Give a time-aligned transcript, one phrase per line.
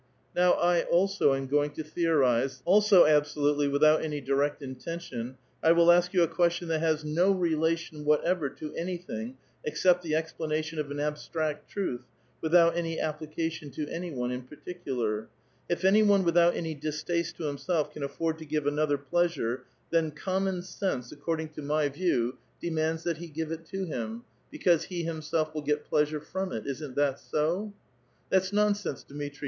[0.35, 5.91] Now I also am going to theorize, also absolutely without any direct intention, I will
[5.91, 10.89] ask you a question that has no relation, whatever to anything except the explanation of
[10.89, 12.01] an abstract truth,
[12.41, 15.29] without any application to any one in particular.
[15.69, 20.09] If any one without any distaste to himself can afford to give another pleasure, then
[20.09, 22.75] common sense, according to my view, A VITAL QUESTION.
[22.75, 26.51] 251 demands that he give it to him, because he himself will get pleasure from
[26.53, 27.71] it; isn't that so?"'
[28.29, 29.39] *' That*8 nonsense, Dmitri